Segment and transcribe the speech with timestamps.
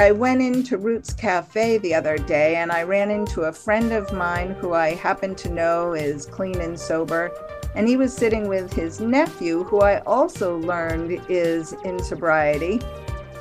[0.00, 4.12] I went into Roots Cafe the other day and I ran into a friend of
[4.12, 7.30] mine who I happen to know is clean and sober.
[7.76, 12.80] And he was sitting with his nephew, who I also learned is in sobriety.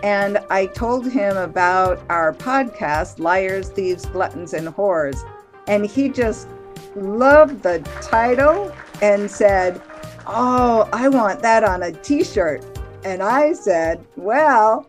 [0.03, 5.27] And I told him about our podcast, Liars, Thieves, Gluttons, and Whores.
[5.67, 6.47] And he just
[6.95, 9.81] loved the title and said,
[10.27, 12.63] Oh, I want that on a t shirt.
[13.03, 14.87] And I said, Well,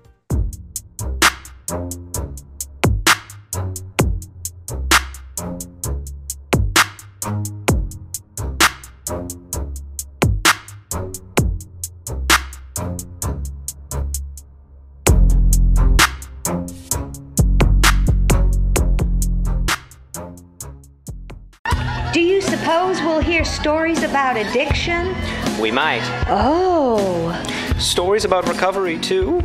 [1.74, 1.80] Do
[22.20, 25.16] you suppose we'll hear stories about addiction?
[25.60, 26.02] We might.
[26.28, 27.32] Oh.
[27.80, 29.42] Stories about recovery, too?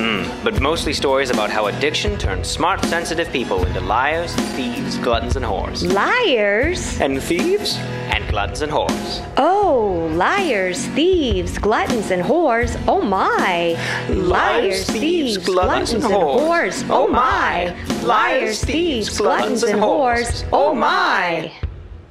[0.00, 5.36] Hmm, but mostly stories about how addiction turns smart, sensitive people into liars, thieves, gluttons,
[5.36, 5.84] and whores.
[5.92, 6.98] Liars?
[7.02, 7.76] And thieves?
[8.08, 9.32] And gluttons and whores.
[9.36, 12.82] Oh, liars, thieves, gluttons, and whores.
[12.88, 13.76] Oh my.
[14.08, 16.82] Liars, thieves, gluttons, and whores.
[16.88, 17.76] Oh my.
[18.02, 20.48] Liars, thieves, gluttons, and whores.
[20.50, 21.52] Oh my.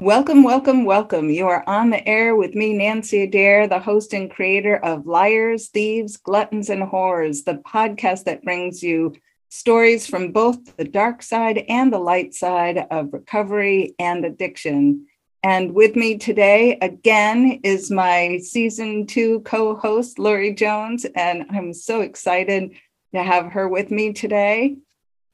[0.01, 1.29] Welcome, welcome, welcome.
[1.29, 5.67] You are on the air with me, Nancy Adair, the host and creator of Liars,
[5.67, 9.13] Thieves, Gluttons, and Whores, the podcast that brings you
[9.49, 15.05] stories from both the dark side and the light side of recovery and addiction.
[15.43, 21.05] And with me today, again, is my season two co host, Laurie Jones.
[21.13, 22.71] And I'm so excited
[23.13, 24.77] to have her with me today.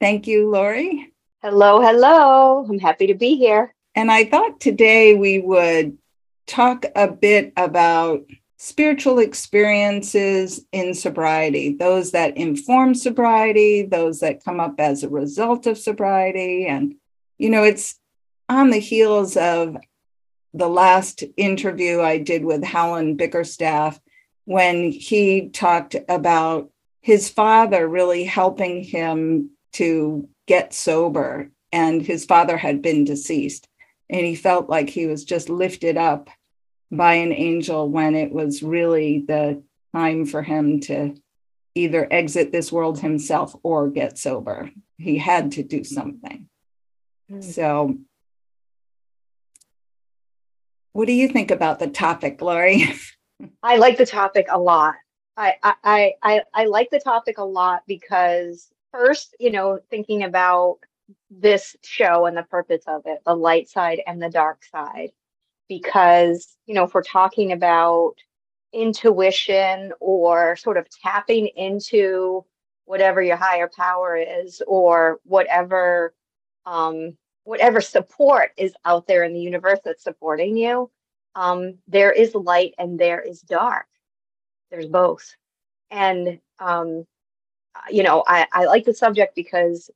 [0.00, 1.12] Thank you, Laurie.
[1.40, 2.66] Hello, hello.
[2.68, 3.75] I'm happy to be here.
[3.96, 5.96] And I thought today we would
[6.46, 8.26] talk a bit about
[8.58, 15.66] spiritual experiences in sobriety, those that inform sobriety, those that come up as a result
[15.66, 16.66] of sobriety.
[16.66, 16.96] And,
[17.38, 17.98] you know, it's
[18.50, 19.78] on the heels of
[20.52, 23.98] the last interview I did with Howland Bickerstaff
[24.44, 26.70] when he talked about
[27.00, 31.50] his father really helping him to get sober.
[31.72, 33.68] And his father had been deceased
[34.08, 36.30] and he felt like he was just lifted up
[36.90, 39.62] by an angel when it was really the
[39.94, 41.14] time for him to
[41.74, 44.70] either exit this world himself or get sober.
[44.98, 46.48] He had to do something.
[47.30, 47.44] Mm.
[47.44, 47.98] So,
[50.92, 52.94] what do you think about the topic, Laurie?
[53.62, 54.94] I like the topic a lot.
[55.36, 60.78] I, I I I like the topic a lot because first, you know, thinking about
[61.30, 65.10] this show and the purpose of it the light side and the dark side.
[65.68, 68.14] Because you know if we're talking about
[68.72, 72.44] intuition or sort of tapping into
[72.84, 76.14] whatever your higher power is or whatever
[76.66, 80.90] um, whatever support is out there in the universe that's supporting you
[81.36, 83.86] um, there is light and there is dark.
[84.70, 85.36] There's both.
[85.90, 87.06] And um,
[87.90, 89.90] you know I, I like the subject because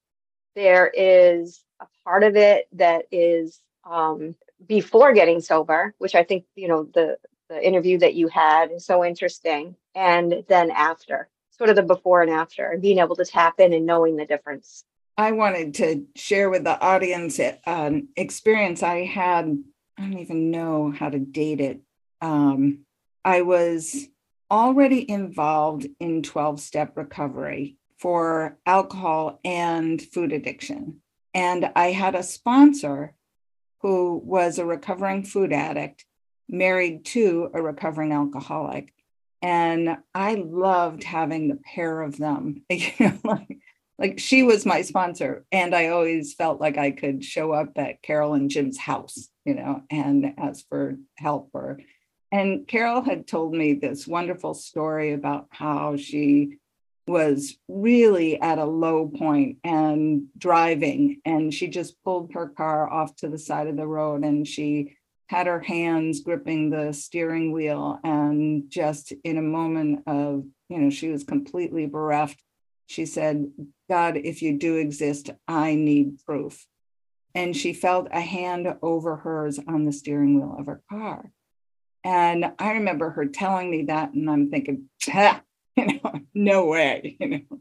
[0.55, 4.35] there is a part of it that is um,
[4.67, 7.19] before getting sober, which I think you know the
[7.49, 12.23] the interview that you had is so interesting, and then after, sort of the before
[12.23, 14.85] and after, and being able to tap in and knowing the difference.
[15.17, 19.59] I wanted to share with the audience an experience I had.
[19.99, 21.81] I don't even know how to date it.
[22.23, 22.87] Um,
[23.25, 24.09] I was
[24.51, 31.01] already involved in 12 step recovery for alcohol and food addiction.
[31.35, 33.15] And I had a sponsor
[33.83, 36.07] who was a recovering food addict,
[36.49, 38.93] married to a recovering alcoholic.
[39.43, 42.63] And I loved having the pair of them.
[43.23, 43.59] Like,
[43.99, 45.45] like she was my sponsor.
[45.53, 49.55] And I always felt like I could show up at Carol and Jim's house, you
[49.55, 51.79] know, and ask for help or
[52.33, 56.59] and Carol had told me this wonderful story about how she
[57.11, 63.15] was really at a low point and driving and she just pulled her car off
[63.17, 64.97] to the side of the road and she
[65.29, 70.89] had her hands gripping the steering wheel and just in a moment of you know
[70.89, 72.41] she was completely bereft
[72.87, 73.51] she said
[73.89, 76.65] god if you do exist i need proof.
[77.33, 81.31] And she felt a hand over hers on the steering wheel of her car.
[82.05, 84.89] And i remember her telling me that and i'm thinking
[85.77, 87.59] you know, no way, you know.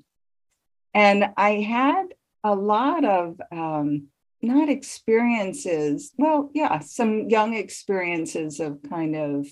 [0.93, 2.05] And I had
[2.43, 4.07] a lot of um,
[4.41, 9.47] not experiences, well, yeah, some young experiences of kind of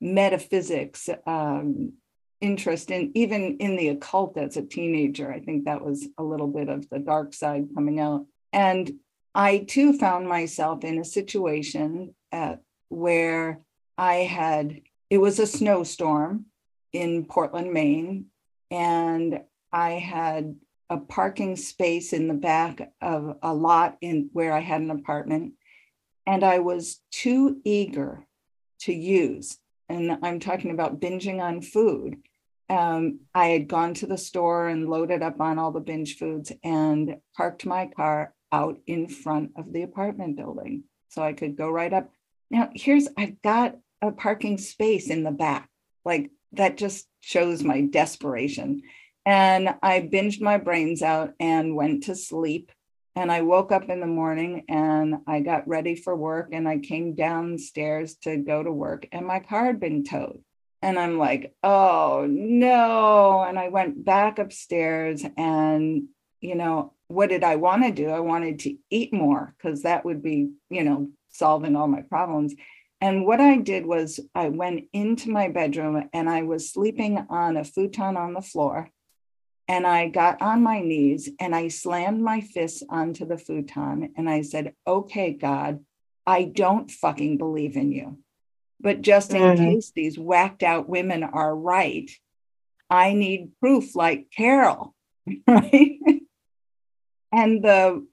[0.00, 1.94] metaphysics, um,
[2.40, 5.32] interest in even in the occult as a teenager.
[5.32, 8.26] I think that was a little bit of the dark side coming out.
[8.52, 8.92] And
[9.34, 12.56] I too found myself in a situation uh,
[12.88, 13.60] where
[13.96, 16.46] I had, it was a snowstorm
[16.92, 18.26] in Portland, Maine,
[18.70, 19.40] and
[19.72, 20.56] I had
[20.90, 25.54] a parking space in the back of a lot in where I had an apartment.
[26.26, 28.26] And I was too eager
[28.80, 29.58] to use.
[29.88, 32.16] And I'm talking about binging on food.
[32.70, 36.52] Um, I had gone to the store and loaded up on all the binge foods
[36.62, 41.70] and parked my car out in front of the apartment building so I could go
[41.70, 42.10] right up.
[42.50, 45.68] Now, here's I've got a parking space in the back.
[46.04, 48.82] Like that just shows my desperation.
[49.26, 52.72] And I binged my brains out and went to sleep.
[53.14, 56.78] And I woke up in the morning and I got ready for work and I
[56.78, 60.40] came downstairs to go to work and my car had been towed.
[60.82, 63.42] And I'm like, oh no.
[63.42, 66.04] And I went back upstairs and,
[66.40, 68.08] you know, what did I want to do?
[68.08, 72.54] I wanted to eat more because that would be, you know, solving all my problems.
[73.00, 77.56] And what I did was I went into my bedroom and I was sleeping on
[77.56, 78.90] a futon on the floor.
[79.68, 84.28] And I got on my knees and I slammed my fists onto the futon and
[84.28, 85.84] I said, Okay, God,
[86.26, 88.18] I don't fucking believe in you.
[88.80, 89.64] But just in mm-hmm.
[89.64, 92.10] case these whacked out women are right,
[92.90, 94.94] I need proof like Carol,
[95.46, 95.98] right?
[97.32, 98.06] and the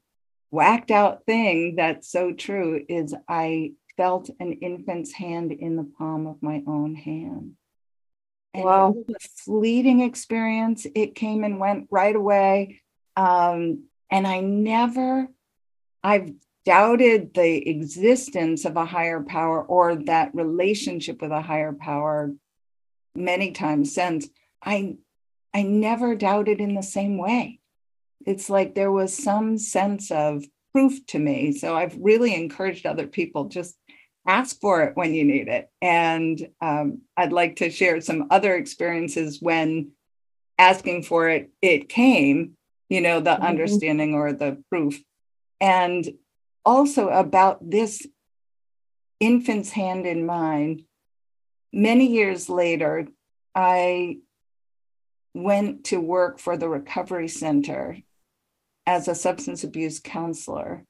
[0.49, 6.27] whacked out thing that's so true is I felt an infant's hand in the palm
[6.27, 7.53] of my own hand.
[8.53, 8.89] And wow.
[8.89, 10.87] it was a fleeting experience.
[10.95, 12.81] It came and went right away.
[13.15, 15.27] Um, and I never,
[16.03, 16.31] I've
[16.65, 22.33] doubted the existence of a higher power or that relationship with a higher power
[23.15, 24.27] many times since.
[24.63, 24.97] I
[25.53, 27.61] I never doubted in the same way.
[28.25, 30.43] It's like there was some sense of
[30.73, 31.53] proof to me.
[31.53, 33.77] So I've really encouraged other people just
[34.27, 35.69] ask for it when you need it.
[35.81, 39.91] And um, I'd like to share some other experiences when
[40.57, 42.57] asking for it, it came,
[42.89, 43.43] you know, the mm-hmm.
[43.43, 45.01] understanding or the proof.
[45.61, 46.07] And
[46.65, 48.05] also about this
[49.19, 50.85] infant's hand in mine,
[51.71, 53.07] many years later,
[53.53, 54.17] I
[55.33, 57.97] went to work for the Recovery Center
[58.85, 60.85] as a substance abuse counselor.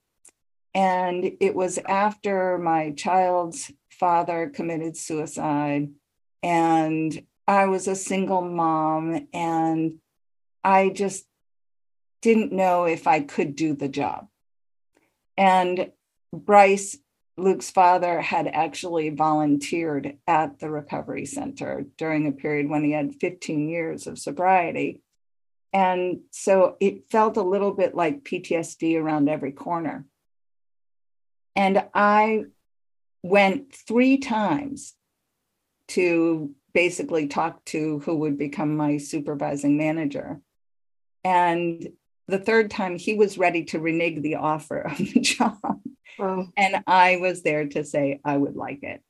[0.76, 5.88] And it was after my child's father committed suicide.
[6.42, 9.26] And I was a single mom.
[9.32, 9.94] And
[10.62, 11.24] I just
[12.20, 14.28] didn't know if I could do the job.
[15.38, 15.92] And
[16.30, 16.98] Bryce,
[17.38, 23.14] Luke's father, had actually volunteered at the recovery center during a period when he had
[23.18, 25.00] 15 years of sobriety.
[25.72, 30.04] And so it felt a little bit like PTSD around every corner.
[31.56, 32.44] And I
[33.22, 34.94] went three times
[35.88, 40.40] to basically talk to who would become my supervising manager.
[41.24, 41.88] And
[42.28, 45.58] the third time, he was ready to renege the offer of the job.
[46.18, 46.48] Wow.
[46.56, 49.02] And I was there to say I would like it.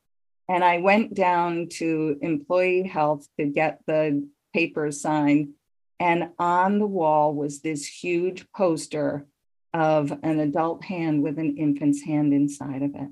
[0.48, 5.54] And I went down to employee health to get the papers signed.
[5.98, 9.26] And on the wall was this huge poster
[9.76, 13.08] of an adult hand with an infant's hand inside of it.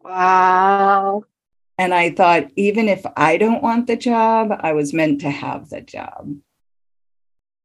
[0.00, 1.24] Wow.
[1.76, 5.70] And I thought, even if I don't want the job, I was meant to have
[5.70, 6.36] the job.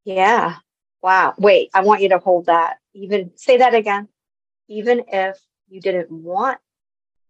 [0.04, 0.56] Yeah.
[1.00, 1.34] Wow.
[1.38, 2.78] Wait, I want you to hold that.
[2.92, 4.08] Even say that again.
[4.68, 5.38] Even if
[5.68, 6.58] you didn't want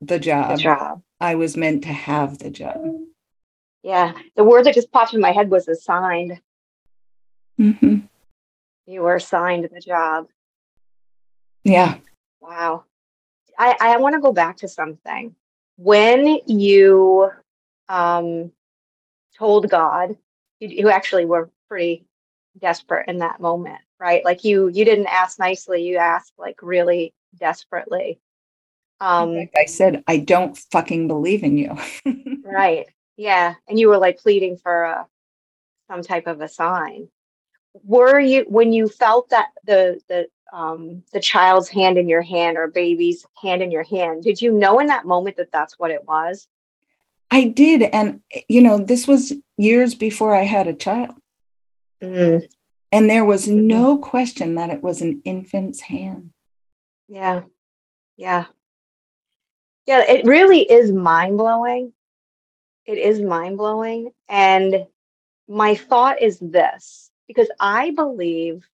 [0.00, 2.82] the job, the job, I was meant to have the job.
[3.82, 4.12] Yeah.
[4.36, 6.40] The word that just popped in my head was assigned.
[7.60, 7.98] Mm-hmm.
[8.86, 10.28] You were assigned the job.
[11.64, 11.96] Yeah.
[12.40, 12.84] Wow.
[13.58, 15.34] I, I want to go back to something.
[15.76, 17.30] When you
[17.88, 18.52] um,
[19.36, 20.16] told God,
[20.60, 22.04] you, you actually were pretty
[22.58, 24.24] desperate in that moment, right?
[24.24, 28.20] Like you you didn't ask nicely, you asked like really desperately.
[29.00, 31.76] Um like I said, I don't fucking believe in you.
[32.44, 32.86] right.
[33.16, 33.54] Yeah.
[33.68, 35.06] And you were like pleading for a
[35.88, 37.08] some type of a sign.
[37.84, 42.57] Were you when you felt that the the um, the child's hand in your hand
[42.57, 44.23] or baby's hand in your hand.
[44.23, 46.49] Did you know in that moment that that's what it was?
[47.30, 47.83] I did.
[47.83, 51.14] And, you know, this was years before I had a child.
[52.02, 52.49] Mm.
[52.92, 53.66] And there was mm-hmm.
[53.66, 56.30] no question that it was an infant's hand.
[57.09, 57.42] Yeah.
[58.16, 58.47] Yeah.
[59.87, 60.02] Yeah.
[60.09, 61.92] It really is mind blowing.
[62.87, 64.11] It is mind blowing.
[64.28, 64.87] And
[65.49, 68.66] my thought is this because I believe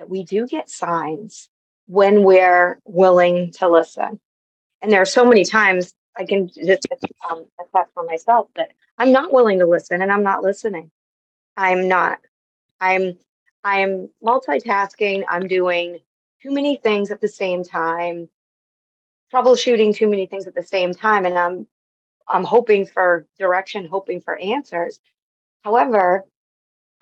[0.00, 1.50] that we do get signs
[1.86, 4.18] when we're willing to listen.
[4.80, 6.88] And there are so many times I can just
[7.30, 7.44] um,
[7.92, 10.90] for myself that I'm not willing to listen and I'm not listening.
[11.56, 12.18] I'm not.
[12.80, 13.18] I'm
[13.62, 15.24] I'm multitasking.
[15.28, 15.98] I'm doing
[16.42, 18.30] too many things at the same time,
[19.32, 21.66] troubleshooting too many things at the same time, and I'm
[22.26, 24.98] I'm hoping for direction, hoping for answers.
[25.62, 26.24] However,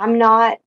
[0.01, 0.59] I'm not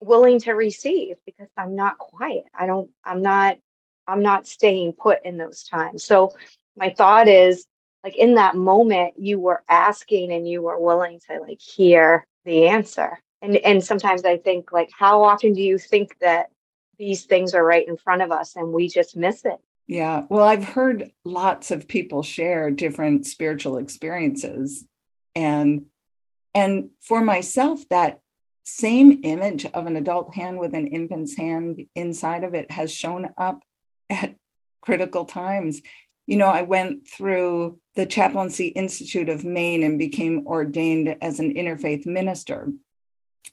[0.00, 2.44] willing to receive because I'm not quiet.
[2.54, 3.58] I don't, I'm not,
[4.06, 6.04] I'm not staying put in those times.
[6.04, 6.34] So
[6.76, 7.66] my thought is
[8.04, 12.68] like in that moment, you were asking and you were willing to like hear the
[12.68, 13.18] answer.
[13.42, 16.50] And and sometimes I think like how often do you think that
[16.98, 19.58] these things are right in front of us and we just miss it?
[19.86, 20.24] Yeah.
[20.28, 24.84] Well, I've heard lots of people share different spiritual experiences
[25.34, 25.86] and
[26.54, 28.20] and for myself that
[28.68, 33.30] same image of an adult hand with an infant's hand inside of it has shown
[33.38, 33.62] up
[34.10, 34.34] at
[34.82, 35.80] critical times.
[36.26, 41.54] You know, I went through the Chaplaincy Institute of Maine and became ordained as an
[41.54, 42.68] interfaith minister.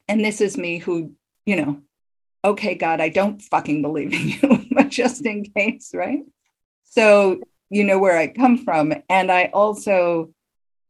[0.08, 1.14] And this is me who,
[1.46, 1.82] you know,
[2.44, 6.24] okay, God, I don't fucking believe in you, but just in case, right?
[6.84, 8.94] So, you know where I come from.
[9.10, 10.32] And I also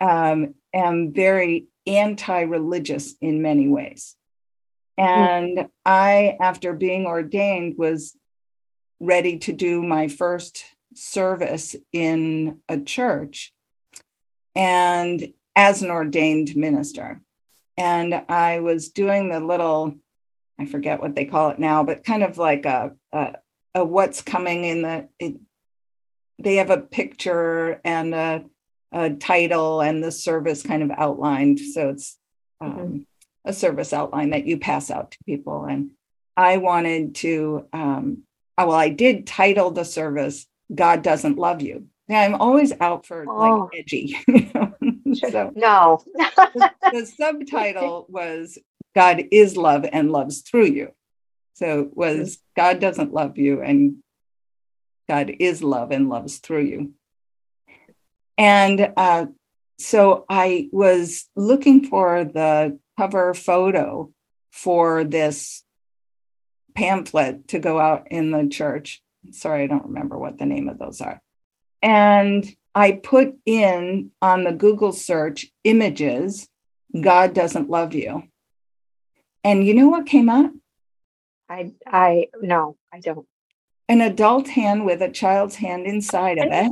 [0.01, 4.15] um, am very anti religious in many ways.
[4.99, 5.03] Mm.
[5.05, 8.15] And I, after being ordained, was
[8.99, 10.63] ready to do my first
[10.93, 13.53] service in a church
[14.55, 17.21] and as an ordained minister.
[17.77, 19.95] And I was doing the little,
[20.57, 23.35] I forget what they call it now, but kind of like a, a,
[23.73, 25.35] a what's coming in the, it,
[26.39, 28.45] they have a picture and a,
[28.91, 31.59] a title and the service kind of outlined.
[31.59, 32.17] So it's
[32.61, 32.79] mm-hmm.
[32.79, 32.99] um, mm-hmm.
[33.45, 35.65] a service outline that you pass out to people.
[35.65, 35.91] And
[36.37, 38.23] I wanted to, um,
[38.57, 41.87] well, I did title the service God Doesn't Love You.
[42.07, 43.69] Yeah, I'm always out for oh.
[43.71, 44.17] like edgy.
[45.15, 46.03] so no.
[46.13, 48.57] the, the subtitle was
[48.93, 50.91] God is love and loves through you.
[51.53, 53.97] So it was God doesn't love you and
[55.07, 56.93] God is love and loves through you.
[58.37, 59.27] And uh,
[59.77, 64.11] so I was looking for the cover photo
[64.51, 65.63] for this
[66.75, 69.01] pamphlet to go out in the church.
[69.31, 71.21] Sorry, I don't remember what the name of those are.
[71.81, 76.47] And I put in on the Google search images,
[76.99, 78.23] God doesn't love you.
[79.43, 80.51] And you know what came up?
[81.49, 83.27] I I no, I don't.
[83.87, 86.71] An adult hand with a child's hand inside of it.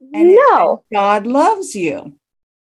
[0.00, 0.84] And no.
[0.92, 2.14] God loves you.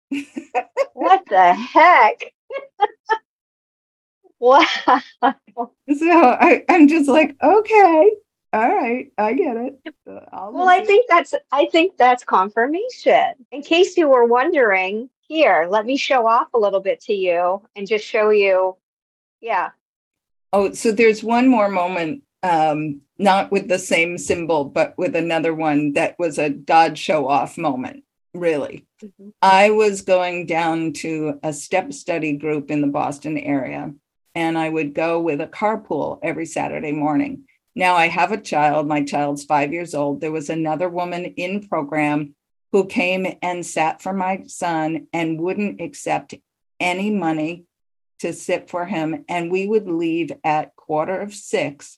[0.93, 2.33] what the heck?
[4.39, 4.65] wow.
[5.23, 8.11] So I, I'm just like, okay,
[8.53, 9.79] all right, I get it.
[10.05, 13.33] well, I think that's I think that's confirmation.
[13.51, 17.61] In case you were wondering, here, let me show off a little bit to you
[17.75, 18.75] and just show you.
[19.39, 19.69] Yeah.
[20.51, 25.53] Oh, so there's one more moment um, not with the same symbol, but with another
[25.53, 28.87] one that was a God show off moment, really.
[29.03, 29.29] Mm-hmm.
[29.41, 33.93] I was going down to a step study group in the Boston area,
[34.33, 37.43] and I would go with a carpool every Saturday morning.
[37.75, 40.19] Now I have a child, my child's five years old.
[40.19, 42.35] There was another woman in program
[42.71, 46.33] who came and sat for my son and wouldn't accept
[46.79, 47.65] any money
[48.19, 49.25] to sit for him.
[49.27, 51.97] And we would leave at quarter of six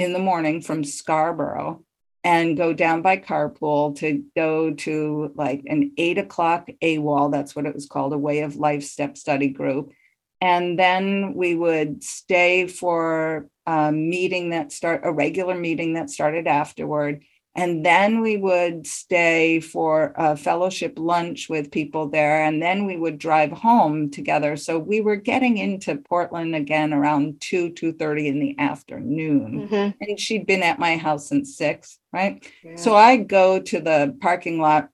[0.00, 1.84] in the morning from Scarborough
[2.24, 7.30] and go down by carpool to go to like an eight o'clock AWOL.
[7.30, 9.92] That's what it was called, a way of life step study group.
[10.40, 16.46] And then we would stay for a meeting that start a regular meeting that started
[16.46, 17.22] afterward.
[17.56, 22.44] And then we would stay for a fellowship lunch with people there.
[22.44, 24.56] And then we would drive home together.
[24.56, 29.68] So we were getting into Portland again around 2, 2.30 in the afternoon.
[29.68, 29.90] Mm-hmm.
[30.00, 32.46] And she'd been at my house since 6, right?
[32.62, 32.76] Yeah.
[32.76, 34.90] So I go to the parking lot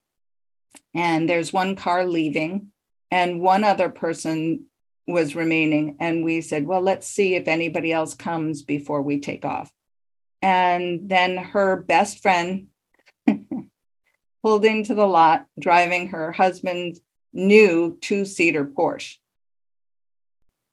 [0.95, 2.71] and there's one car leaving
[3.11, 4.65] and one other person
[5.05, 5.97] was remaining.
[5.99, 9.71] And we said, well, let's see if anybody else comes before we take off.
[10.41, 12.67] And then her best friend
[14.43, 17.01] pulled into the lot driving her husband's
[17.33, 19.17] new two seater Porsche.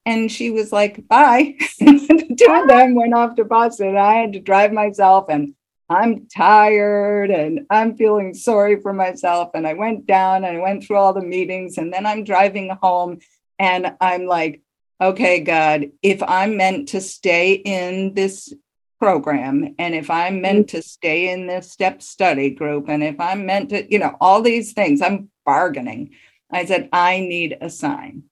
[0.07, 1.57] And she was like, bye.
[1.79, 3.97] the two of them went off to Boston.
[3.97, 5.55] I had to drive myself, and
[5.89, 9.51] I'm tired and I'm feeling sorry for myself.
[9.55, 12.71] And I went down and I went through all the meetings, and then I'm driving
[12.83, 13.19] home
[13.59, 14.63] and I'm like,
[15.01, 18.53] okay, God, if I'm meant to stay in this
[19.05, 20.79] program and if I'm meant mm-hmm.
[20.79, 24.41] to stay in this step study group and if I'm meant to, you know, all
[24.41, 26.13] these things, I'm bargaining.
[26.51, 28.23] I said, I need a sign.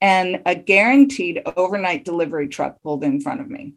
[0.00, 3.74] And a guaranteed overnight delivery truck pulled in front of me.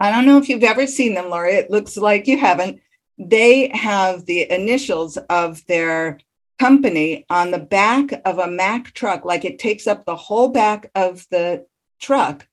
[0.00, 1.54] I don't know if you've ever seen them, Laurie.
[1.54, 2.80] It looks like you haven't.
[3.16, 6.18] They have the initials of their
[6.58, 10.90] company on the back of a Mack truck, like it takes up the whole back
[10.96, 11.66] of the
[12.00, 12.48] truck.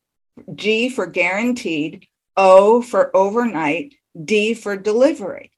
[0.53, 5.51] G for guaranteed, O for overnight, D for delivery.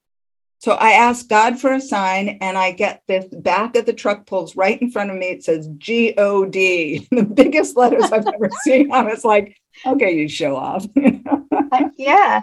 [0.60, 4.26] So I ask God for a sign and I get this back of the truck
[4.26, 5.28] pulls right in front of me.
[5.28, 8.92] It says G O D, the biggest letters I've ever seen.
[8.92, 10.86] I was like, okay, you show off.
[10.96, 12.42] Uh, yeah.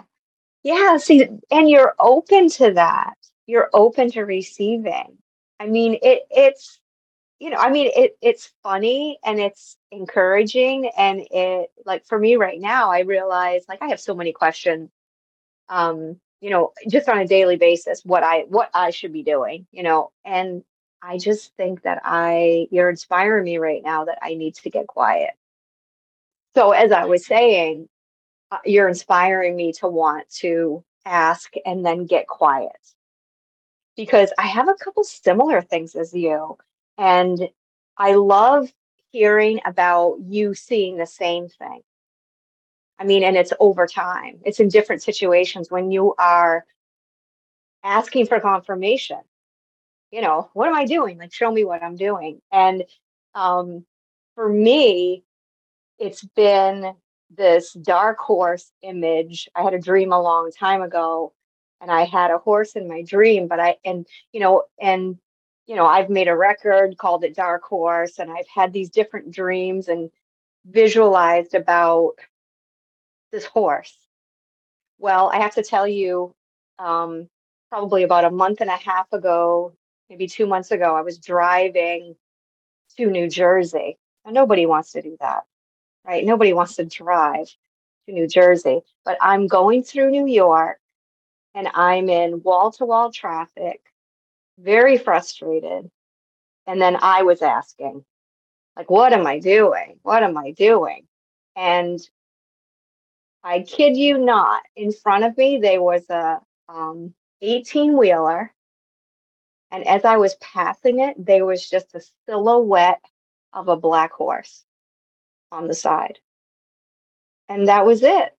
[0.63, 0.97] Yeah.
[0.97, 3.15] See, and you're open to that.
[3.45, 5.17] You're open to receiving.
[5.59, 6.79] I mean, it it's
[7.43, 12.37] you know, I mean it it's funny and it's encouraging and it like for me
[12.37, 14.89] right now, I realize like I have so many questions.
[15.67, 19.67] Um, you know, just on a daily basis, what I what I should be doing,
[19.73, 20.63] you know, and
[21.01, 24.87] I just think that I you're inspiring me right now that I need to get
[24.87, 25.31] quiet.
[26.55, 27.89] So as I was saying,
[28.51, 32.71] uh, you're inspiring me to want to ask and then get quiet
[33.97, 36.57] because I have a couple similar things as you.
[36.97, 37.49] And
[37.97, 38.71] I love
[39.11, 41.81] hearing about you seeing the same thing.
[42.99, 46.65] I mean, and it's over time, it's in different situations when you are
[47.83, 49.19] asking for confirmation.
[50.11, 51.17] You know, what am I doing?
[51.17, 52.39] Like, show me what I'm doing.
[52.51, 52.83] And
[53.33, 53.83] um,
[54.35, 55.23] for me,
[55.97, 56.93] it's been
[57.35, 59.49] this dark horse image.
[59.55, 61.33] I had a dream a long time ago
[61.81, 65.17] and I had a horse in my dream, but I and you know, and
[65.67, 69.31] you know, I've made a record called it Dark Horse, and I've had these different
[69.31, 70.09] dreams and
[70.65, 72.13] visualized about
[73.31, 73.95] this horse.
[74.99, 76.33] Well, I have to tell you,
[76.79, 77.29] um,
[77.69, 79.73] probably about a month and a half ago,
[80.09, 82.15] maybe two months ago, I was driving
[82.97, 83.97] to New Jersey.
[84.25, 85.43] Nobody wants to do that
[86.05, 86.25] right?
[86.25, 87.47] Nobody wants to drive
[88.05, 90.79] to New Jersey, but I'm going through New York
[91.55, 93.81] and I'm in wall to wall traffic,
[94.57, 95.89] very frustrated.
[96.67, 98.05] And then I was asking,
[98.75, 99.99] like, what am I doing?
[100.01, 101.05] What am I doing?
[101.55, 101.99] And
[103.43, 106.39] I kid you not, in front of me, there was a
[106.69, 108.53] um, 18 wheeler.
[109.71, 113.03] And as I was passing it, there was just a silhouette
[113.51, 114.63] of a black horse
[115.51, 116.19] on the side.
[117.49, 118.35] And that was it.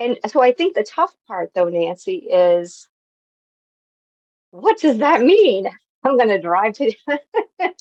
[0.00, 2.88] And so I think the tough part, though, Nancy, is
[4.50, 5.68] what does that mean?
[6.04, 6.92] I'm going to drive to.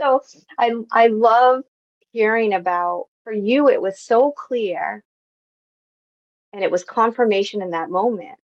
[0.00, 0.22] so
[0.58, 1.62] I I love
[2.12, 3.06] hearing about.
[3.24, 5.04] For you, it was so clear,
[6.54, 8.38] and it was confirmation in that moment.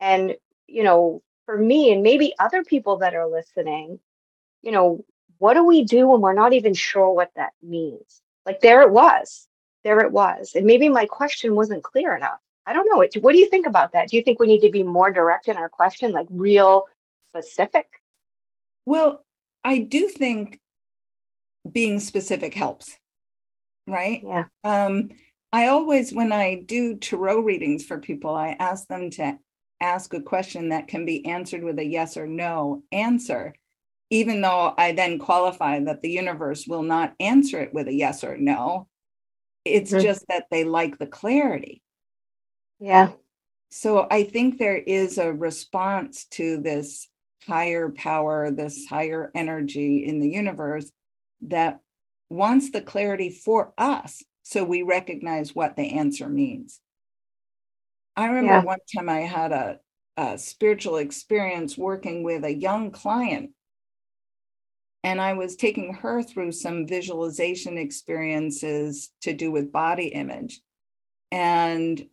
[0.00, 0.34] And
[0.66, 4.00] you know, for me, and maybe other people that are listening,
[4.62, 5.04] you know,
[5.38, 8.20] what do we do when we're not even sure what that means?
[8.44, 9.46] Like there it was.
[9.84, 10.52] There it was.
[10.54, 12.40] And maybe my question wasn't clear enough.
[12.66, 13.06] I don't know.
[13.20, 14.08] What do you think about that?
[14.08, 16.84] Do you think we need to be more direct in our question, like real
[17.30, 17.86] specific?
[18.86, 19.24] Well,
[19.62, 20.60] I do think
[21.70, 22.96] being specific helps,
[23.86, 24.22] right?
[24.24, 24.44] Yeah.
[24.62, 25.10] Um,
[25.52, 29.38] I always, when I do tarot readings for people, I ask them to
[29.80, 33.54] ask a question that can be answered with a yes or no answer
[34.14, 38.22] even though I then qualify that the universe will not answer it with a yes
[38.22, 38.86] or no,
[39.64, 40.02] it's mm-hmm.
[40.02, 41.82] just that they like the clarity.
[42.80, 43.12] Yeah.
[43.70, 47.08] So I think there is a response to this
[47.46, 50.90] higher power, this higher energy in the universe
[51.42, 51.80] that
[52.30, 56.80] wants the clarity for us so we recognize what the answer means.
[58.16, 58.62] I remember yeah.
[58.62, 59.80] one time I had a,
[60.16, 63.50] a spiritual experience working with a young client
[65.02, 70.60] and I was taking her through some visualization experiences to do with body image.
[71.30, 72.06] And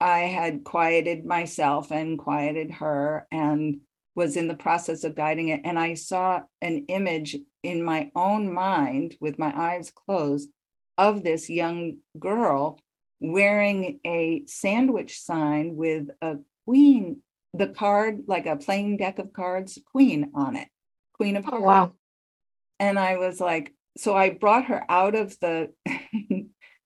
[0.00, 3.80] I had quieted myself and quieted her and
[4.14, 5.60] was in the process of guiding it.
[5.64, 10.50] And I saw an image in my own mind with my eyes closed
[10.96, 12.80] of this young girl
[13.20, 17.22] wearing a sandwich sign with a queen,
[17.54, 20.68] the card, like a playing deck of cards, queen on it.
[21.14, 21.92] Queen of oh, wow
[22.78, 25.72] and I was like, so I brought her out of the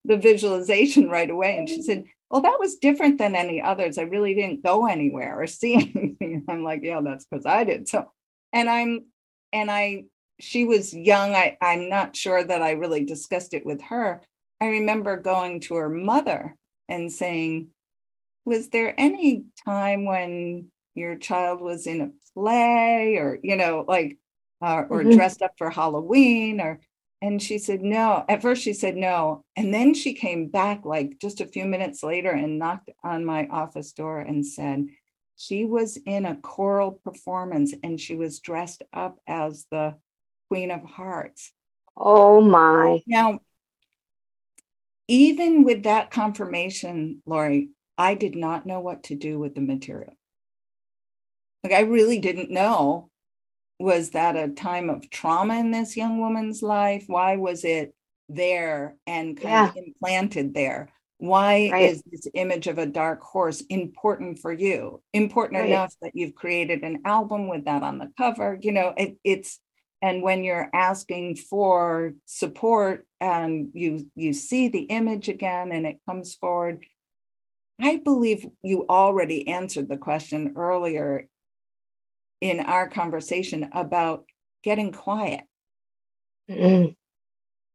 [0.04, 1.84] the visualization right away, and she mm.
[1.84, 3.98] said, "Well, that was different than any others.
[3.98, 7.88] I really didn't go anywhere or see anything." I'm like, "Yeah, that's because I did."
[7.88, 8.10] So,
[8.54, 9.06] and I'm
[9.52, 10.04] and I
[10.40, 11.34] she was young.
[11.34, 14.22] I I'm not sure that I really discussed it with her,
[14.60, 16.56] I remember going to her mother
[16.88, 17.68] and saying,
[18.44, 24.18] Was there any time when your child was in a play or, you know, like,
[24.60, 25.10] uh, or Mhm.
[25.10, 26.80] dressed up for Halloween or,
[27.22, 28.24] and she said, no.
[28.28, 29.44] At first she said no.
[29.54, 33.46] And then she came back like just a few minutes later and knocked on my
[33.46, 34.88] office door and said,
[35.36, 39.94] she was in a choral performance and she was dressed up as the
[40.48, 41.52] Queen of Hearts.
[41.96, 43.00] Oh my.
[43.06, 43.38] Now,
[45.06, 50.14] even with that confirmation, Laurie, I did not know what to do with the material.
[51.62, 53.10] Like, I really didn't know.
[53.82, 57.04] Was that a time of trauma in this young woman's life?
[57.08, 57.94] Why was it
[58.28, 60.88] there and kind of implanted there?
[61.18, 61.90] Why Right.
[61.90, 65.02] is this image of a dark horse important for you?
[65.12, 65.70] Important Right.
[65.70, 68.56] enough that you've created an album with that on the cover.
[68.60, 69.58] You know, it, it's
[70.00, 75.98] and when you're asking for support and you you see the image again and it
[76.08, 76.84] comes forward
[77.80, 81.28] i believe you already answered the question earlier
[82.42, 84.24] in our conversation about
[84.64, 85.44] getting quiet.
[86.50, 86.96] Mm,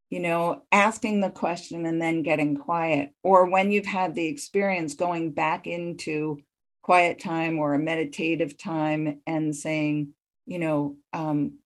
[0.10, 3.12] you know asking the question and then getting quiet.
[3.24, 6.40] Or when you've had the experience going back into
[6.84, 10.10] quiet time or a meditative time and saying
[10.46, 11.60] you know um,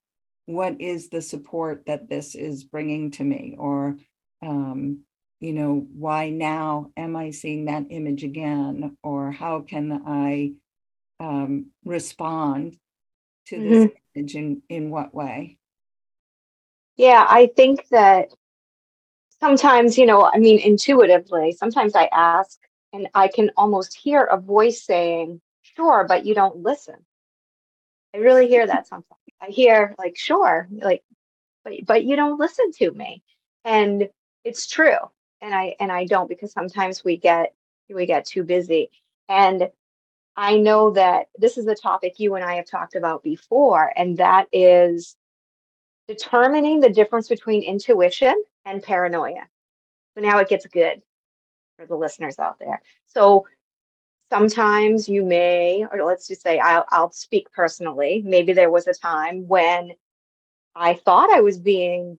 [0.45, 3.55] what is the support that this is bringing to me?
[3.57, 3.97] Or
[4.43, 4.99] um,
[5.39, 8.95] you know why now am i seeing that image again?
[9.01, 10.51] Or how can i
[11.19, 12.77] um, respond
[13.47, 13.95] to this mm-hmm.
[14.15, 15.57] image in in what way
[16.97, 18.29] Yeah, I think that
[19.39, 22.59] sometimes, you know, I mean, intuitively, sometimes I ask
[22.93, 26.95] and I can almost hear a voice saying, sure, but you don't listen.
[28.13, 29.19] I really hear that sometimes.
[29.41, 31.03] I hear like, sure, like,
[31.63, 33.23] but but you don't listen to me.
[33.65, 34.09] And
[34.43, 34.97] it's true.
[35.41, 37.53] And I and I don't because sometimes we get
[37.89, 38.91] we get too busy.
[39.29, 39.69] And
[40.35, 44.17] I know that this is a topic you and I have talked about before, and
[44.17, 45.15] that is
[46.07, 49.47] determining the difference between intuition and paranoia.
[50.15, 51.01] So now it gets good
[51.77, 52.81] for the listeners out there.
[53.07, 53.47] So
[54.29, 58.23] sometimes you may, or let's just say I'll, I'll speak personally.
[58.25, 59.91] Maybe there was a time when
[60.75, 62.17] I thought I was being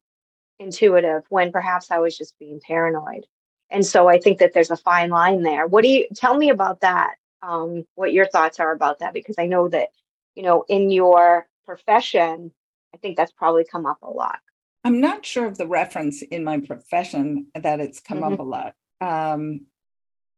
[0.59, 3.27] intuitive when perhaps I was just being paranoid.
[3.70, 5.66] And so I think that there's a fine line there.
[5.66, 7.14] What do you tell me about that?
[7.42, 9.14] Um, what your thoughts are about that?
[9.14, 9.88] Because I know that,
[10.35, 12.52] you know, in your profession,
[12.94, 14.38] I think that's probably come up a lot.
[14.85, 18.74] i'm not sure of the reference in my profession that it's come up a lot
[19.00, 19.66] um,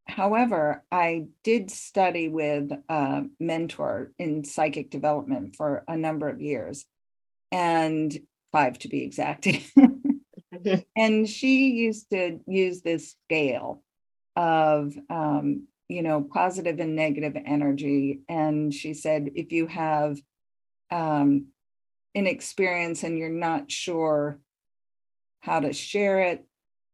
[0.06, 6.86] however i did study with a mentor in psychic development for a number of years
[7.50, 8.18] and
[8.52, 9.48] five to be exact
[10.96, 13.82] and she used to use this scale
[14.36, 20.18] of um, you know positive and negative energy and she said if you have
[20.90, 21.46] um,
[22.14, 24.38] an experience and you're not sure
[25.40, 26.44] how to share it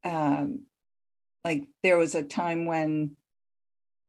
[0.05, 0.62] um,
[1.44, 3.16] like there was a time when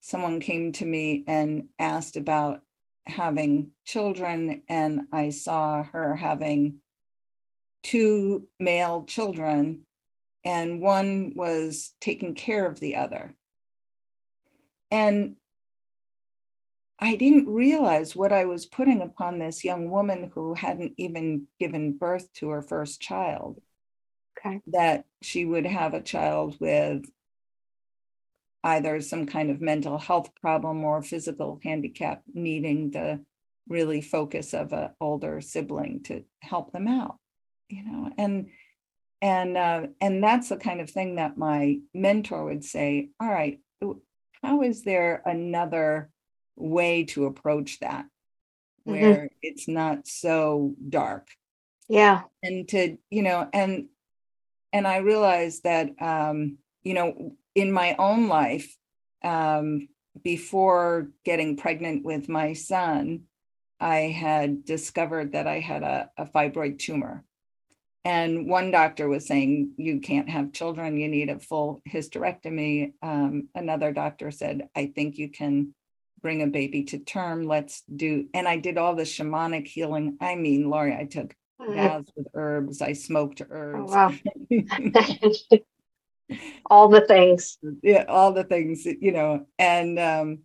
[0.01, 2.61] someone came to me and asked about
[3.05, 6.75] having children and i saw her having
[7.83, 9.81] two male children
[10.43, 13.35] and one was taking care of the other
[14.91, 15.35] and
[16.99, 21.97] I didn't realize what I was putting upon this young woman who hadn't even given
[21.97, 23.59] birth to her first child
[24.37, 24.61] Okay.
[24.67, 27.03] that she would have a child with
[28.63, 33.23] either some kind of mental health problem or physical handicap needing the
[33.67, 37.17] really focus of an older sibling to help them out
[37.69, 38.49] you know and
[39.21, 43.59] and uh, and that's the kind of thing that my mentor would say all right
[44.43, 46.09] how is there another
[46.55, 48.05] way to approach that
[48.87, 48.93] Mhm.
[48.93, 51.27] where it's not so dark
[51.87, 52.23] Yeah.
[52.43, 53.87] and to you know and
[54.73, 58.77] and i realized that um you know in my own life
[59.23, 59.87] um
[60.23, 63.21] before getting pregnant with my son
[63.79, 67.23] i had discovered that i had a, a fibroid tumor
[68.03, 73.47] and one doctor was saying you can't have children you need a full hysterectomy um,
[73.55, 75.73] another doctor said i think you can
[76.21, 80.35] bring a baby to term let's do and i did all the shamanic healing i
[80.35, 81.75] mean laurie i took Mhm.
[81.75, 82.81] baths with herbs.
[82.81, 83.91] I smoked Oh, herbs.
[83.91, 84.11] wow.
[86.69, 87.57] All the things.
[87.83, 89.45] yeah, all the things, you know.
[89.59, 90.39] And um,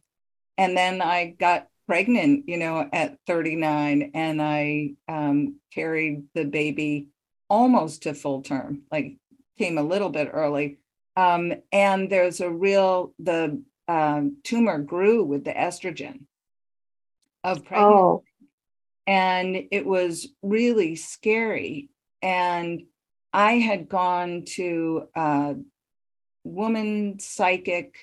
[0.58, 7.08] and then I got pregnant, you know, at 39, and I um, carried the baby
[7.48, 9.16] almost to full term, like
[9.58, 10.78] came a little bit early,
[11.16, 16.26] Um, and there's a real, the um, tumor grew with the estrogen
[17.44, 17.94] of pregnancy.
[17.94, 18.24] Oh,
[19.06, 21.90] And it was really scary.
[22.22, 22.82] And
[23.32, 25.56] I had gone to a
[26.44, 27.96] woman psychic.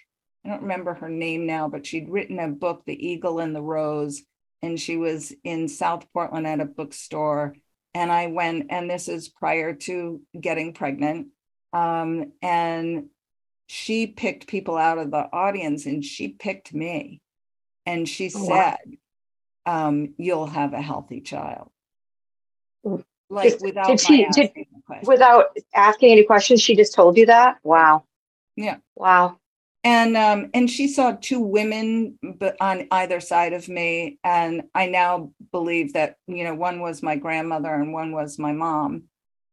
[0.45, 3.61] I don't remember her name now, but she'd written a book, The Eagle and the
[3.61, 4.23] Rose.
[4.61, 7.55] And she was in South Portland at a bookstore.
[7.93, 11.27] And I went, and this is prior to getting pregnant.
[11.73, 13.09] Um, and
[13.67, 17.21] she picked people out of the audience and she picked me.
[17.85, 18.77] And she Oh, wow.
[18.85, 18.97] said,
[19.65, 21.69] um, You'll have a healthy child.
[22.85, 23.03] Mm.
[23.29, 25.07] Like Just- without did she- asking question.
[25.07, 27.57] without asking any questions, she just told you that?
[27.63, 28.03] Wow.
[28.55, 28.77] Yeah.
[28.95, 29.37] Wow.
[29.83, 34.19] And um and she saw two women but on either side of me.
[34.23, 38.53] And i now believe that you know one was my grandmother and one was my
[38.53, 39.03] mom.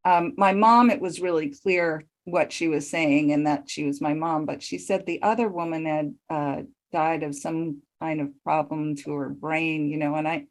[0.05, 4.01] Um my mom it was really clear what she was saying and that she was
[4.01, 6.63] my mom but she said the other woman had uh
[6.93, 10.45] died of some kind of problem to her brain you know and i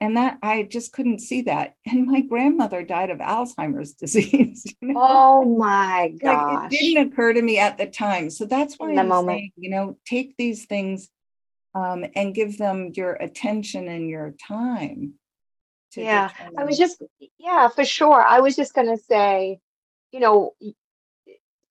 [0.00, 4.88] and that i just couldn't see that and my grandmother died of alzheimer's disease you
[4.88, 4.94] know?
[4.98, 6.72] Oh my like gosh.
[6.72, 9.38] it didn't occur to me at the time so that's why i'm moment.
[9.38, 11.08] saying you know take these things
[11.74, 15.12] um, and give them your attention and your time
[15.96, 17.02] Yeah, I was just,
[17.38, 18.20] yeah, for sure.
[18.20, 19.60] I was just gonna say,
[20.12, 20.54] you know,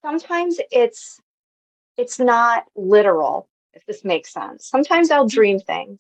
[0.04, 1.20] sometimes it's
[1.98, 4.68] it's not literal, if this makes sense.
[4.68, 6.00] Sometimes I'll dream things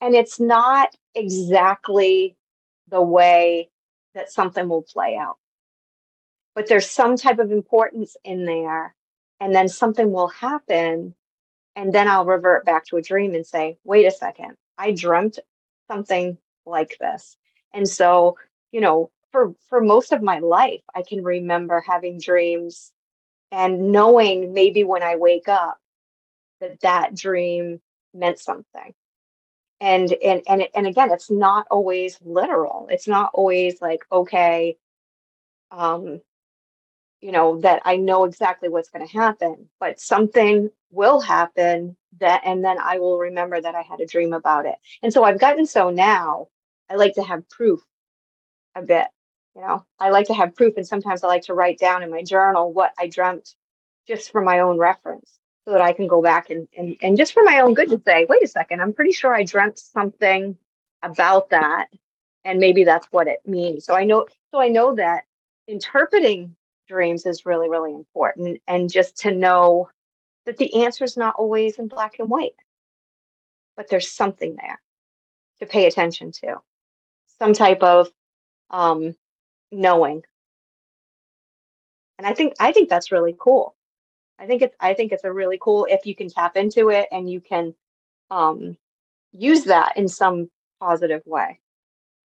[0.00, 2.36] and it's not exactly
[2.88, 3.70] the way
[4.14, 5.38] that something will play out.
[6.54, 8.94] But there's some type of importance in there,
[9.40, 11.14] and then something will happen,
[11.76, 15.38] and then I'll revert back to a dream and say, wait a second, I dreamt
[15.90, 17.36] something like this.
[17.72, 18.36] And so,
[18.70, 22.92] you know, for for most of my life, I can remember having dreams
[23.50, 25.78] and knowing maybe when I wake up
[26.60, 27.80] that that dream
[28.14, 28.94] meant something.
[29.82, 32.86] And and and and again, it's not always literal.
[32.88, 34.76] It's not always like okay,
[35.72, 36.20] um,
[37.20, 42.42] you know that I know exactly what's going to happen, but something will happen that,
[42.44, 44.76] and then I will remember that I had a dream about it.
[45.02, 46.46] And so I've gotten so now.
[46.88, 47.80] I like to have proof
[48.76, 49.08] a bit.
[49.56, 52.10] You know, I like to have proof, and sometimes I like to write down in
[52.10, 53.56] my journal what I dreamt
[54.06, 57.32] just for my own reference so that I can go back and, and, and just
[57.32, 60.56] for my own good to say, wait a second, I'm pretty sure I dreamt something
[61.02, 61.88] about that.
[62.44, 63.84] And maybe that's what it means.
[63.84, 65.24] So I know, so I know that
[65.68, 66.56] interpreting
[66.88, 68.60] dreams is really, really important.
[68.66, 69.88] And just to know
[70.46, 72.56] that the answer is not always in black and white,
[73.76, 74.80] but there's something there
[75.60, 76.56] to pay attention to,
[77.38, 78.08] some type of
[78.70, 79.14] um,
[79.70, 80.22] knowing.
[82.18, 83.74] And I think I think that's really cool.
[84.42, 87.06] I think it's I think it's a really cool if you can tap into it
[87.12, 87.74] and you can
[88.30, 88.76] um,
[89.30, 90.50] use that in some
[90.80, 91.60] positive way.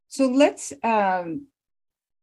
[0.08, 1.48] so let's um,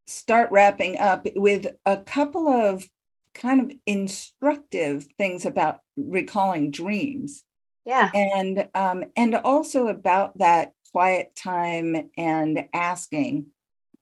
[0.06, 2.88] start wrapping up with a couple of
[3.34, 7.44] kind of instructive things about recalling dreams
[7.84, 8.10] Yeah.
[8.14, 13.46] and um, and also about that quiet time and asking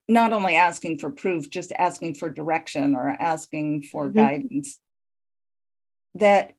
[0.09, 4.15] not only asking for proof just asking for direction or asking for Mhm.
[4.15, 4.79] guidance
[6.15, 6.55] that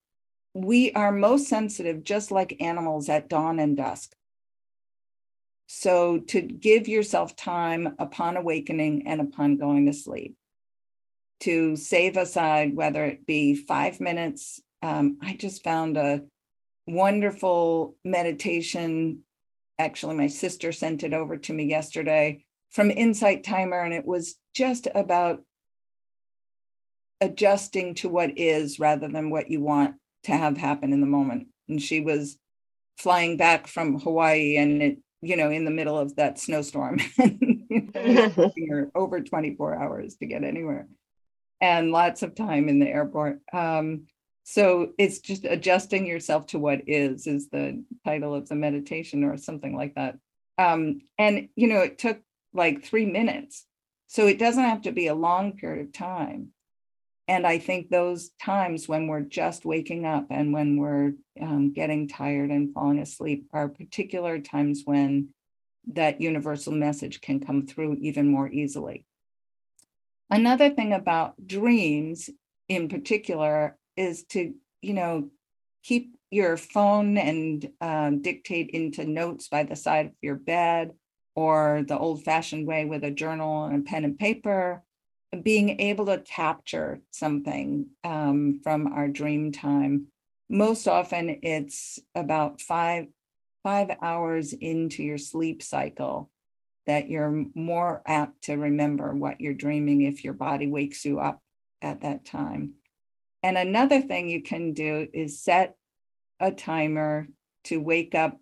[0.54, 4.14] we are most sensitive just like animals at dawn and dusk
[5.68, 10.36] so to give yourself time upon awakening and upon going to sleep
[11.40, 16.22] to save aside whether it be five minutes um, i just found a
[16.88, 19.20] wonderful meditation.
[19.80, 24.36] Actually, my sister sent it over to me yesterday from Insight Timer, and it was
[24.54, 25.42] just about
[27.24, 31.48] adjusting to what is rather than what you want to have happen in the moment.
[31.68, 32.38] And she was
[32.98, 37.00] flying back from Hawaii and it, you know, in the middle of that snowstorm.
[37.18, 40.88] it took her over 24 hours to get anywhere
[41.62, 43.40] and lots of time in the airport.
[43.54, 44.08] Um,
[44.44, 49.38] so it's just adjusting yourself to what is is the title of the meditation or
[49.38, 50.18] something like that
[50.58, 52.20] um, and you know it took
[52.54, 53.66] like three minutes
[54.08, 56.50] so it doesn't have to be a long period of time
[57.34, 62.08] and i think those times when we're just waking up and when we're um, getting
[62.08, 65.30] tired and falling asleep are particular times when
[65.92, 69.06] that universal message can come through even more easily.
[70.30, 72.30] Another thing about dreams
[72.70, 75.30] in particular is to you know
[75.84, 80.94] keep your phone and um, dictate into notes by the side of your bed
[81.36, 84.82] or the old fashioned way with a journal and a pen and paper
[85.42, 90.08] being able to capture something um, from our dream time.
[90.50, 93.08] Most often, it's about five
[93.64, 96.30] five hours into your sleep cycle
[96.86, 101.42] that you're more apt to remember what you're dreaming if your body wakes you up
[101.82, 102.74] at that time.
[103.42, 105.76] And another thing you can do is set
[106.40, 107.28] a timer
[107.66, 108.38] to wake up,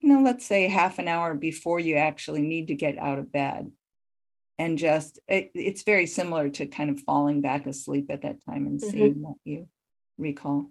[0.00, 3.32] you know, let's say half an hour before you actually need to get out of
[3.32, 3.70] bed.
[4.60, 8.66] And just, it, it's very similar to kind of falling back asleep at that time
[8.66, 8.90] and Mhm.
[8.90, 9.66] seeing what you
[10.18, 10.66] recall.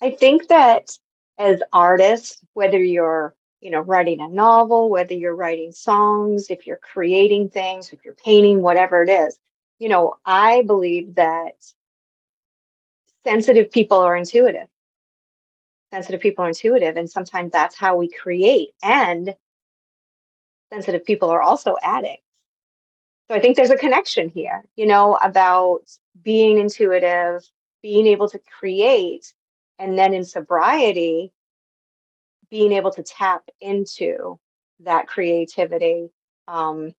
[0.00, 0.96] I think that
[1.36, 6.76] as artists, whether you're, you know, writing a novel, whether you're writing songs, if you're
[6.76, 9.36] creating things, if you're painting, whatever it is,
[9.80, 11.56] you know, I believe that
[13.24, 14.68] sensitive people are intuitive.
[15.92, 18.68] Sensitive people are intuitive, and sometimes that's how we create.
[18.80, 19.34] And
[20.72, 22.23] sensitive people are also addicts.
[23.28, 25.82] So I think there's a connection here, you know, about
[26.22, 27.42] being intuitive,
[27.82, 29.32] being able to create,
[29.78, 31.32] and then in sobriety
[32.50, 34.38] being able to tap into
[34.80, 36.08] that creativity
[36.46, 36.94] um,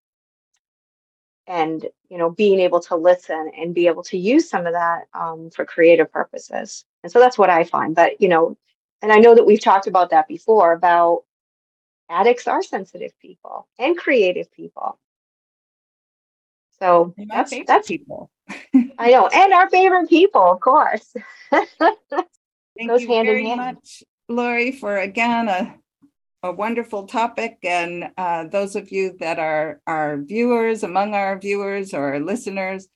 [1.47, 5.03] and you know being able to listen and be able to use some of that
[5.13, 6.83] um, for creative purposes.
[7.03, 8.57] And so that's what i find but you know
[9.01, 11.23] and i know that we've talked about that before about
[12.09, 14.99] addicts are sensitive people and creative people
[16.79, 18.29] so that's that's people.
[18.99, 21.13] i know and our favorite people of course
[22.77, 23.57] Thank goes you hand in very hand.
[23.57, 25.75] much, Laurie, for again a,
[26.43, 27.57] a wonderful topic.
[27.63, 32.87] And uh, those of you that are our viewers, among our viewers or our listeners,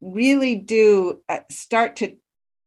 [0.00, 2.16] really do uh, start to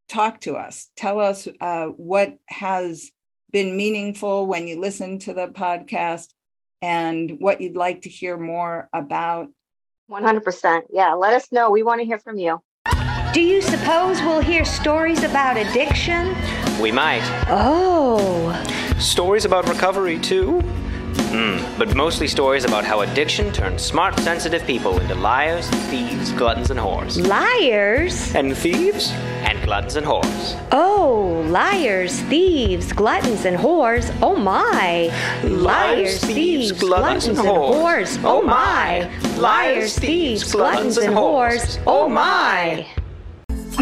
[0.07, 0.89] talk to us.
[0.95, 3.11] Tell us uh, what has
[3.51, 6.29] been meaningful when you listen to the podcast
[6.81, 9.49] and what you'd like to hear more about.
[10.09, 12.61] 100% yeah let us know we want to hear from you
[13.33, 16.35] Do you suppose we'll hear stories about addiction?
[16.81, 17.21] We might.
[17.47, 18.51] Oh.
[18.97, 20.61] Stories about recovery, too?
[21.31, 26.71] Hmm, but mostly stories about how addiction turns smart, sensitive people into liars, thieves, gluttons,
[26.71, 27.23] and whores.
[27.27, 28.33] Liars?
[28.33, 29.11] And thieves?
[29.69, 30.67] And gluttons and whores.
[30.71, 34.11] Oh, liars, thieves, gluttons, and whores.
[34.19, 35.11] Oh my.
[35.43, 38.19] Liars, thieves, gluttons, and whores.
[38.23, 39.07] Oh, oh my.
[39.37, 41.79] Liars, thieves, gluttons, and whores.
[41.85, 42.87] Oh my.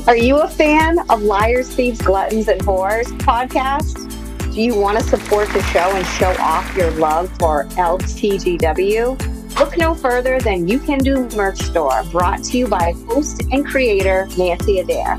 [0.07, 4.11] Are you a fan of Liars, Thieves, Gluttons, and Whores podcast?
[4.53, 9.57] Do you want to support the show and show off your love for LTGW?
[9.57, 13.65] Look no further than You Can Do merch store brought to you by host and
[13.65, 15.17] creator Nancy Adair.